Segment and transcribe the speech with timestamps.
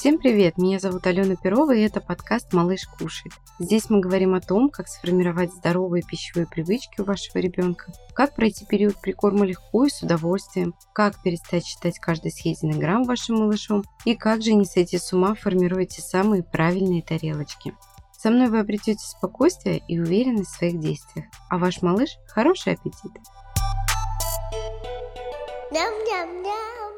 [0.00, 0.56] Всем привет!
[0.56, 3.34] Меня зовут Алена Перова и это подкаст «Малыш кушает».
[3.58, 8.64] Здесь мы говорим о том, как сформировать здоровые пищевые привычки у вашего ребенка, как пройти
[8.64, 14.16] период прикорма легко и с удовольствием, как перестать считать каждый съеденный грамм вашим малышом и
[14.16, 17.74] как же не сойти с ума, формируя те самые правильные тарелочки.
[18.18, 23.12] Со мной вы обретете спокойствие и уверенность в своих действиях, а ваш малыш– хороший аппетит!
[25.70, 26.89] Ням-ням-ням!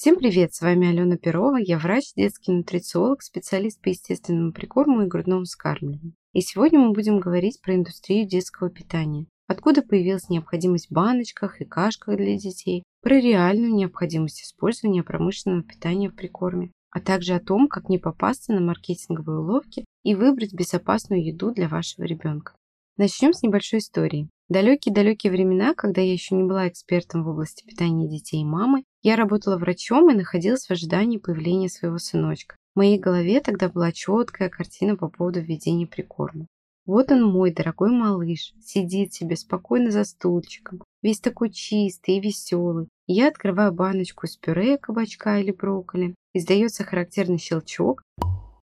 [0.00, 5.08] Всем привет, с вами Алена Перова, я врач, детский нутрициолог, специалист по естественному прикорму и
[5.08, 6.14] грудному вскармливанию.
[6.32, 9.26] И сегодня мы будем говорить про индустрию детского питания.
[9.48, 16.10] Откуда появилась необходимость в баночках и кашках для детей, про реальную необходимость использования промышленного питания
[16.10, 21.26] в прикорме, а также о том, как не попасться на маркетинговые уловки и выбрать безопасную
[21.26, 22.54] еду для вашего ребенка.
[22.98, 24.28] Начнем с небольшой истории.
[24.48, 29.16] Далекие-далекие времена, когда я еще не была экспертом в области питания детей и мамы, я
[29.16, 32.56] работала врачом и находилась в ожидании появления своего сыночка.
[32.74, 36.46] В моей голове тогда была четкая картина по поводу введения прикорма.
[36.86, 42.88] Вот он мой дорогой малыш, сидит себе спокойно за стульчиком, весь такой чистый и веселый.
[43.06, 48.02] Я открываю баночку с пюре кабачка или брокколи, издается характерный щелчок,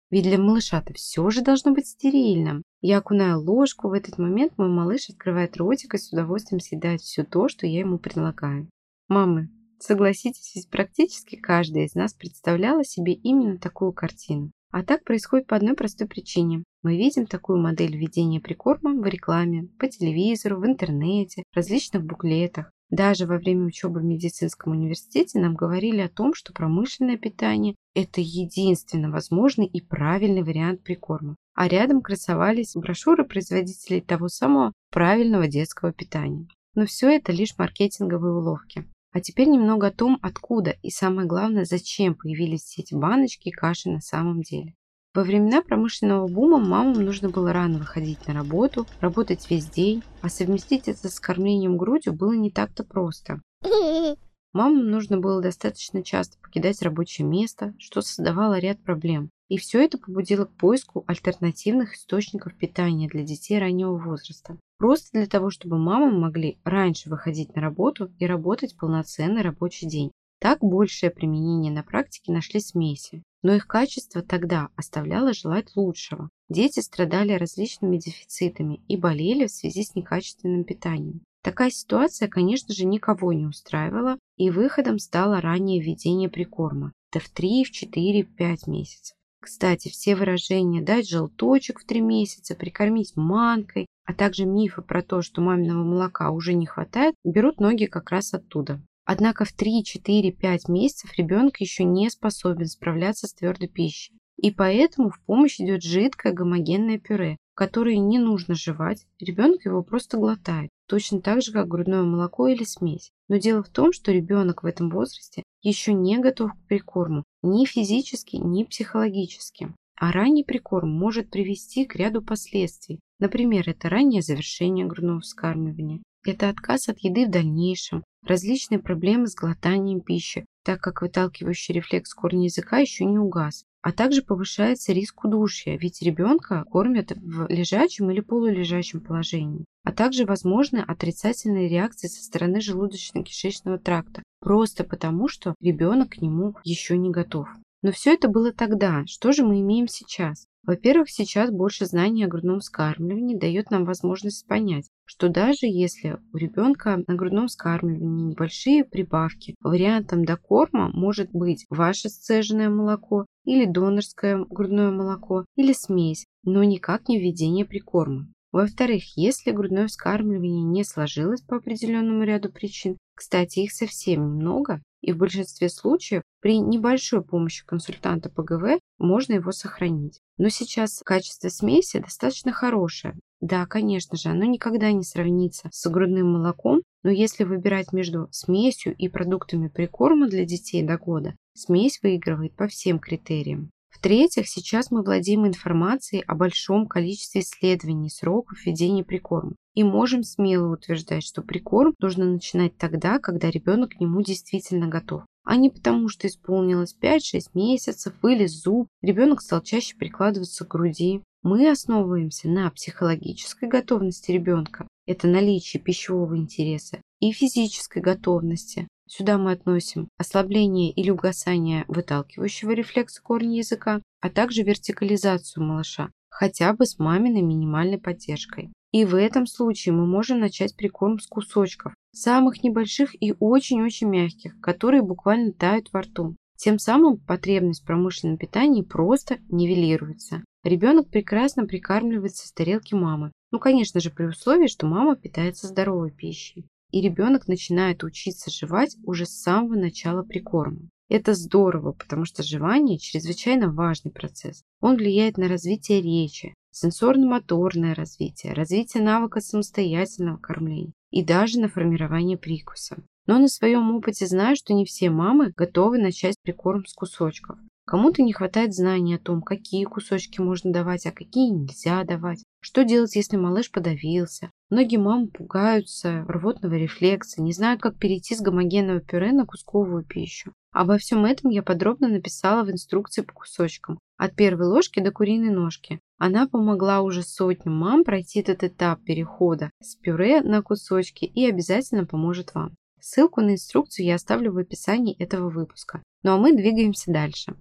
[0.09, 2.63] ведь для малыша-то все же должно быть стерильным.
[2.81, 7.23] Я окунаю ложку, в этот момент мой малыш открывает ротик и с удовольствием съедает все
[7.23, 8.67] то, что я ему предлагаю.
[9.07, 9.49] Мамы,
[9.85, 14.51] согласитесь, ведь практически каждая из нас представляла себе именно такую картину.
[14.71, 16.63] А так происходит по одной простой причине.
[16.83, 22.71] Мы видим такую модель ведения прикорма в рекламе, по телевизору, в интернете, различных буклетах.
[22.89, 28.21] Даже во время учебы в медицинском университете нам говорили о том, что промышленное питание– это
[28.21, 31.35] единственно возможный и правильный вариант прикорма.
[31.55, 36.47] А рядом красовались брошюры производителей того самого правильного детского питания.
[36.75, 38.85] Но все это лишь маркетинговые уловки.
[39.15, 43.51] А теперь немного о том, откуда и самое главное, зачем появились все эти баночки и
[43.51, 44.75] каши на самом деле.
[45.13, 50.27] Во времена промышленного бума мамам нужно было рано выходить на работу, работать весь день, а
[50.27, 53.41] совместить это с кормлением грудью было не так-то просто.
[54.51, 59.29] Мамам нужно было достаточно часто покидать рабочее место, что создавало ряд проблем.
[59.49, 64.57] И все это побудило к поиску альтернативных источников питания для детей раннего возраста.
[64.77, 70.11] Просто для того, чтобы мамы могли раньше выходить на работу и работать полноценный рабочий день.
[70.39, 76.31] Так большее применение на практике нашли смеси но их качество тогда оставляло желать лучшего.
[76.49, 81.21] Дети страдали различными дефицитами и болели в связи с некачественным питанием.
[81.43, 86.91] Такая ситуация, конечно же, никого не устраивала, и выходом стало раннее введение прикорма.
[87.11, 89.15] Это в 3, в 4, в 5 месяцев.
[89.45, 95.21] Кстати, все выражения «дать желточек в 3 месяца», «прикормить манкой», а также мифы про то,
[95.21, 98.81] что маминого молока уже не хватает, берут ноги как раз оттуда.
[99.05, 104.17] Однако в 3, 4, 5 месяцев ребенок еще не способен справляться с твердой пищей.
[104.37, 110.17] И поэтому в помощь идет жидкое гомогенное пюре, которое не нужно жевать, ребенок его просто
[110.17, 113.11] глотает, точно так же, как грудное молоко или смесь.
[113.27, 117.65] Но дело в том, что ребенок в этом возрасте еще не готов к прикорму ни
[117.65, 119.73] физически, ни психологически.
[119.97, 122.99] А ранний прикорм может привести к ряду последствий.
[123.19, 129.35] Например, это раннее завершение грудного вскармливания, это отказ от еды в дальнейшем, различные проблемы с
[129.35, 135.25] глотанием пищи, так как выталкивающий рефлекс корня языка еще не угас, а также повышается риск
[135.25, 142.23] удушья, ведь ребенка кормят в лежачем или полулежачем положении, а также возможны отрицательные реакции со
[142.23, 147.47] стороны желудочно-кишечного тракта, просто потому, что ребенок к нему еще не готов.
[147.83, 149.03] Но все это было тогда.
[149.05, 150.47] Что же мы имеем сейчас?
[150.65, 156.37] Во-первых, сейчас больше знаний о грудном вскармливании дает нам возможность понять, что даже если у
[156.37, 164.43] ребенка на грудном вскармливании небольшие прибавки, вариантом докорма может быть ваше сцеженное молоко или донорское
[164.49, 168.27] грудное молоко или смесь, но никак не введение прикорма.
[168.51, 175.11] Во-вторых, если грудное вскармливание не сложилось по определенному ряду причин, кстати, их совсем немного, и
[175.11, 180.19] в большинстве случаев при небольшой помощи консультанта по ГВ можно его сохранить.
[180.37, 183.13] Но сейчас качество смеси достаточно хорошее.
[183.39, 188.95] Да, конечно же, оно никогда не сравнится с грудным молоком, но если выбирать между смесью
[188.95, 193.69] и продуктами прикорма для детей до года, смесь выигрывает по всем критериям.
[193.95, 199.55] В-третьих, сейчас мы владеем информацией о большом количестве исследований сроков введения прикорма.
[199.73, 205.23] И можем смело утверждать, что прикорм нужно начинать тогда, когда ребенок к нему действительно готов.
[205.45, 211.21] А не потому, что исполнилось 5-6 месяцев или зуб, ребенок стал чаще прикладываться к груди.
[211.41, 219.51] Мы основываемся на психологической готовности ребенка, это наличие пищевого интереса, и физической готовности, Сюда мы
[219.51, 226.97] относим ослабление или угасание выталкивающего рефлекса корня языка, а также вертикализацию малыша, хотя бы с
[226.97, 228.71] маминой минимальной поддержкой.
[228.91, 234.59] И в этом случае мы можем начать прикорм с кусочков, самых небольших и очень-очень мягких,
[234.59, 236.35] которые буквально тают во рту.
[236.57, 240.43] Тем самым потребность в промышленном питании просто нивелируется.
[240.63, 243.31] Ребенок прекрасно прикармливается с тарелки мамы.
[243.51, 248.95] Ну, конечно же, при условии, что мама питается здоровой пищей и ребенок начинает учиться жевать
[249.03, 250.89] уже с самого начала прикорма.
[251.07, 254.63] Это здорово, потому что жевание– чрезвычайно важный процесс.
[254.81, 262.37] Он влияет на развитие речи, сенсорно-моторное развитие, развитие навыка самостоятельного кормления и даже на формирование
[262.37, 262.97] прикуса.
[263.27, 267.57] Но на своем опыте знаю, что не все мамы готовы начать прикорм с кусочков.
[267.85, 272.43] Кому-то не хватает знаний о том, какие кусочки можно давать, а какие нельзя давать.
[272.59, 274.49] Что делать, если малыш подавился?
[274.71, 280.51] Многие мамы пугаются рвотного рефлекса, не знают, как перейти с гомогенного пюре на кусковую пищу.
[280.71, 285.51] Обо всем этом я подробно написала в инструкции по кусочкам, от первой ложки до куриной
[285.51, 285.99] ножки.
[286.17, 292.07] Она помогла уже сотням мам пройти этот этап перехода с пюре на кусочки и обязательно
[292.07, 292.75] поможет вам.
[292.99, 296.01] Ссылку на инструкцию я оставлю в описании этого выпуска.
[296.23, 297.55] Ну а мы двигаемся дальше.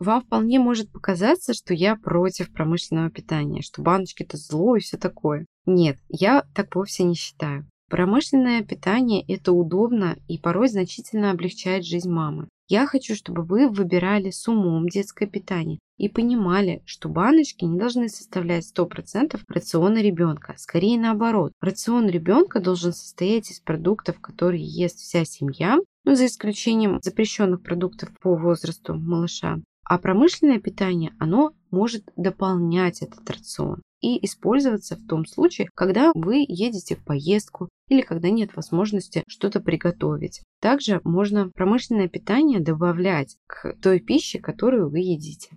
[0.00, 4.96] Вам вполне может показаться, что я против промышленного питания, что баночки это зло и все
[4.96, 5.44] такое.
[5.66, 7.66] Нет, я так вовсе не считаю.
[7.90, 12.48] Промышленное питание– это удобно и порой значительно облегчает жизнь мамы.
[12.68, 18.08] Я хочу, чтобы вы выбирали с умом детское питание и понимали, что баночки не должны
[18.08, 20.54] составлять 100% рациона ребенка.
[20.56, 21.52] Скорее наоборот.
[21.60, 28.10] Рацион ребенка должен состоять из продуктов, которые ест вся семья, ну, за исключением запрещенных продуктов
[28.22, 29.60] по возрасту малыша.
[29.90, 36.44] А промышленное питание, оно может дополнять этот рацион и использоваться в том случае, когда вы
[36.46, 40.42] едете в поездку или когда нет возможности что-то приготовить.
[40.60, 45.56] Также можно промышленное питание добавлять к той пище, которую вы едите.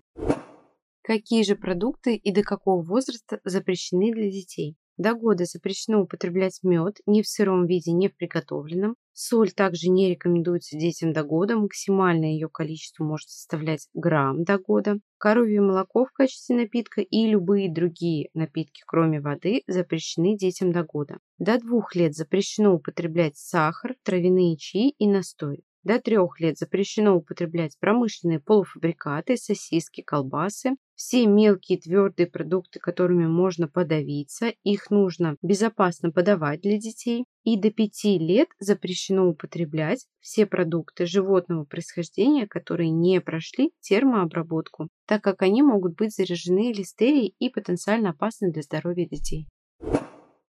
[1.03, 4.77] Какие же продукты и до какого возраста запрещены для детей?
[4.97, 8.95] До года запрещено употреблять мед не в сыром виде, не в приготовленном.
[9.13, 14.99] Соль также не рекомендуется детям до года, максимальное ее количество может составлять грамм до года.
[15.17, 21.17] Коровье молоко в качестве напитка и любые другие напитки, кроме воды, запрещены детям до года.
[21.37, 25.63] До двух лет запрещено употреблять сахар, травяные чаи и настой.
[25.83, 33.67] До трех лет запрещено употреблять промышленные полуфабрикаты, сосиски, колбасы, все мелкие твердые продукты, которыми можно
[33.67, 37.25] подавиться, их нужно безопасно подавать для детей.
[37.43, 45.21] И до 5 лет запрещено употреблять все продукты животного происхождения, которые не прошли термообработку, так
[45.21, 49.49] как они могут быть заряжены листерией и потенциально опасны для здоровья детей.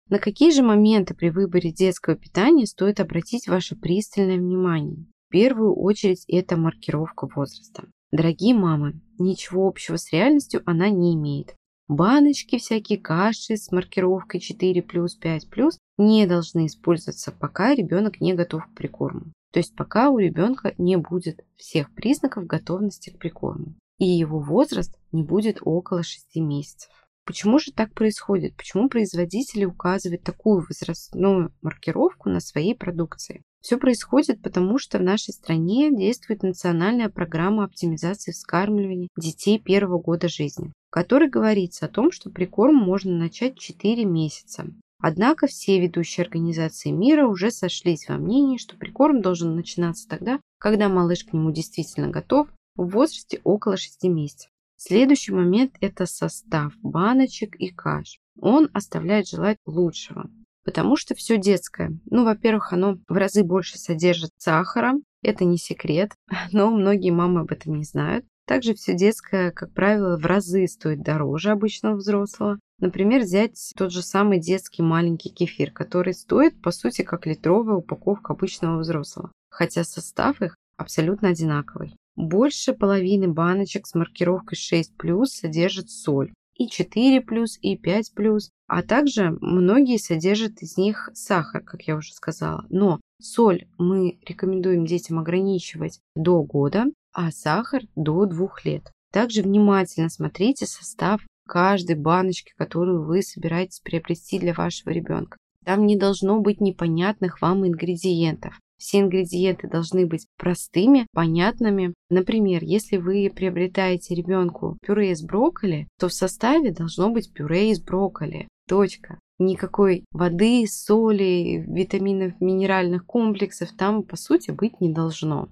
[0.09, 5.07] На какие же моменты при выборе детского питания стоит обратить ваше пристальное внимание?
[5.27, 7.89] В первую очередь это маркировка возраста.
[8.11, 11.55] Дорогие мамы, ничего общего с реальностью она не имеет.
[11.89, 18.75] Баночки, всякие каши с маркировкой 4+, 5+, не должны использоваться, пока ребенок не готов к
[18.75, 19.31] прикорму.
[19.51, 23.75] То есть пока у ребенка не будет всех признаков готовности к прикорму.
[23.99, 26.91] И его возраст не будет около 6 месяцев.
[27.27, 28.55] Почему же так происходит?
[28.55, 33.43] Почему производители указывают такую возрастную маркировку на своей продукции?
[33.59, 40.29] Все происходит потому, что в нашей стране действует национальная программа оптимизации вскармливания детей первого года
[40.29, 44.67] жизни, в которой говорится о том, что прикорм можно начать 4 месяца.
[44.99, 50.87] Однако все ведущие организации мира уже сошлись во мнении, что прикорм должен начинаться тогда, когда
[50.87, 52.47] малыш к нему действительно готов,
[52.77, 54.49] в возрасте около 6 месяцев.
[54.77, 58.19] Следующий момент– это состав баночек и каш.
[58.39, 60.29] Он оставляет желать лучшего
[60.67, 61.97] потому что все детское.
[62.11, 66.11] Ну, во-первых, оно в разы больше содержит сахара, это не секрет,
[66.51, 68.25] но многие мамы об этом не знают.
[68.45, 72.59] Также все детское, как правило, в разы стоит дороже обычного взрослого.
[72.79, 78.33] Например, взять тот же самый детский маленький кефир, который стоит, по сути, как литровая упаковка
[78.33, 81.95] обычного взрослого, хотя состав их абсолютно одинаковый.
[82.17, 88.81] Больше половины баночек с маркировкой 6+, содержит соль и 4 плюс, и 5 плюс, а
[88.81, 92.65] также многие содержат из них сахар, как я уже сказала.
[92.69, 98.91] Но соль мы рекомендуем детям ограничивать до года, а сахар до 2 лет.
[99.13, 105.37] Также внимательно смотрите состав каждой баночки, которую вы собираетесь приобрести для вашего ребенка.
[105.63, 108.59] Там не должно быть непонятных вам ингредиентов.
[108.77, 111.93] Все ингредиенты должны быть простыми, понятными.
[112.09, 117.81] Например, если вы приобретаете ребенку пюре из брокколи, то в составе должно быть пюре из
[117.81, 118.47] брокколи.
[118.67, 119.19] Точка.
[119.39, 125.47] никакой воды, соли, витаминов, минеральных комплексов там, по сути, быть не должно.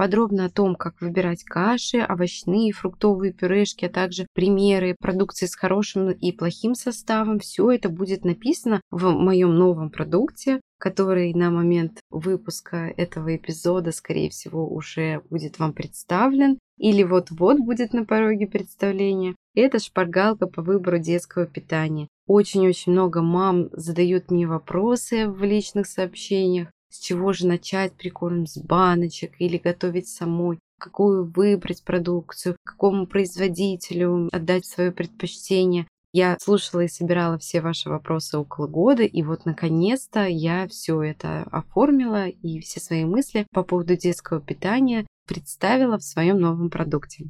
[0.00, 6.10] Подробно о том, как выбирать каши, овощные, фруктовые пюрешки, а также примеры продукции с хорошим
[6.10, 7.38] и плохим составом.
[7.38, 14.30] Все это будет написано в моем новом продукте, который на момент выпуска этого эпизода, скорее
[14.30, 19.36] всего, уже будет вам представлен или вот-вот будет на пороге представления.
[19.54, 22.08] Это шпаргалка по выбору детского питания.
[22.26, 28.58] Очень-очень много мам задают мне вопросы в личных сообщениях с чего же начать прикорм с
[28.58, 35.86] баночек или готовить самой, какую выбрать продукцию, какому производителю отдать свое предпочтение.
[36.12, 41.44] Я слушала и собирала все ваши вопросы около года, и вот наконец-то я все это
[41.52, 47.26] оформила и все свои мысли по поводу детского питания представила в своем новом продукте.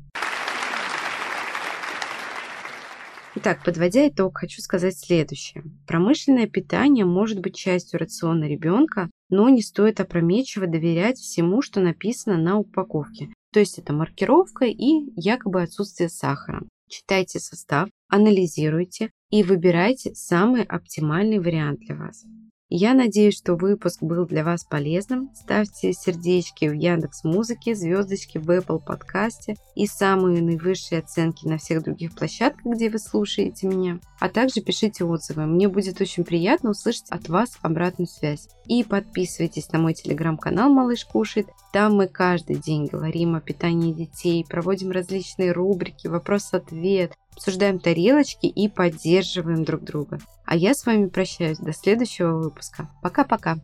[3.36, 5.62] Итак, подводя итог, хочу сказать следующее.
[5.86, 12.36] Промышленное питание может быть частью рациона ребенка, но не стоит опрометчиво доверять всему, что написано
[12.36, 13.32] на упаковке.
[13.52, 16.62] То есть это маркировка и якобы отсутствие сахара.
[16.88, 22.24] Читайте состав, анализируйте и выбирайте самый оптимальный вариант для вас.
[22.72, 25.30] Я надеюсь, что выпуск был для вас полезным.
[25.34, 31.82] Ставьте сердечки в Яндекс Музыке, звездочки в Apple подкасте и самые наивысшие оценки на всех
[31.82, 33.98] других площадках, где вы слушаете меня.
[34.20, 35.46] А также пишите отзывы.
[35.46, 38.48] Мне будет очень приятно услышать от вас обратную связь.
[38.66, 41.48] И подписывайтесь на мой телеграм-канал «Малыш кушает».
[41.72, 48.68] Там мы каждый день говорим о питании детей, проводим различные рубрики, вопрос-ответ, обсуждаем тарелочки и
[48.68, 50.18] поддерживаем друг друга.
[50.44, 52.88] А я с вами прощаюсь до следующего выпуска.
[53.02, 53.58] Пока-пока.